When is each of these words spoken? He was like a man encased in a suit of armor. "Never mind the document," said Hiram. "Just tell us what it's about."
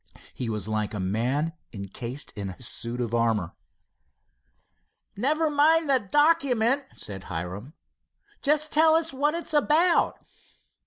He 0.33 0.49
was 0.49 0.67
like 0.67 0.95
a 0.95 0.99
man 0.99 1.53
encased 1.71 2.31
in 2.35 2.49
a 2.49 2.59
suit 2.59 2.99
of 3.01 3.13
armor. 3.13 3.53
"Never 5.15 5.47
mind 5.47 5.91
the 5.91 5.99
document," 5.99 6.85
said 6.95 7.25
Hiram. 7.25 7.75
"Just 8.41 8.71
tell 8.71 8.95
us 8.95 9.13
what 9.13 9.35
it's 9.35 9.53
about." 9.53 10.17